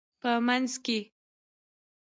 په 0.21 0.29
مینځ 0.45 0.71
کې 0.85 0.97